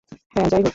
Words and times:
হ্যাঁ, 0.35 0.47
যাইহোক। 0.49 0.69